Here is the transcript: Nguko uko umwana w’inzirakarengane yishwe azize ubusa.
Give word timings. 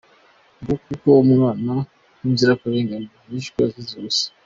Nguko 0.59 0.85
uko 0.95 1.09
umwana 1.23 1.73
w’inzirakarengane 2.19 3.07
yishwe 3.31 3.57
azize 3.67 3.93
ubusa. 3.97 4.27